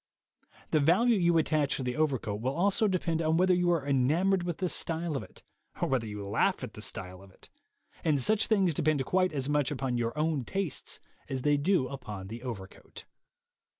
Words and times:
The 0.71 0.79
value 0.79 1.15
you 1.15 1.37
attach 1.37 1.75
to 1.75 1.83
the 1.83 1.95
over 1.95 2.17
coat 2.17 2.41
will 2.41 2.55
also 2.55 2.87
depend 2.87 3.21
upon 3.21 3.37
whether 3.37 3.53
you 3.53 3.69
are 3.69 3.85
enamored 3.85 4.41
with 4.41 4.57
the 4.57 4.67
style 4.67 5.15
of 5.15 5.21
it, 5.21 5.43
or 5.79 5.87
whether 5.87 6.07
you 6.07 6.27
laugh 6.27 6.63
at 6.63 6.73
the 6.73 6.81
style 6.81 7.21
of 7.21 7.29
it; 7.29 7.51
and 8.03 8.19
such 8.19 8.47
things 8.47 8.73
depend 8.73 9.05
quite 9.05 9.31
as 9.31 9.47
much 9.47 9.69
upon 9.69 9.97
your 9.99 10.17
own 10.17 10.43
tastes 10.43 10.99
as 11.29 11.43
they 11.43 11.55
do 11.55 11.87
upon 11.87 12.29
the 12.29 12.41
overcoat. 12.41 13.05